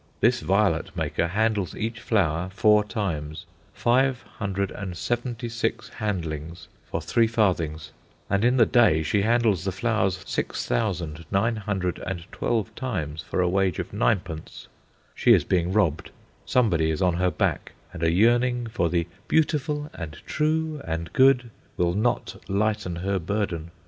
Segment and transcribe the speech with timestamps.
[0.19, 7.91] This violet maker handles each flower four times, 576 handlings for three farthings,
[8.27, 14.67] and in the day she handles the flowers 6912 times for a wage of ninepence.
[15.13, 16.09] She is being robbed.
[16.47, 21.51] Somebody is on her back, and a yearning for the Beautiful and True and Good
[21.77, 23.69] will not lighten her burden.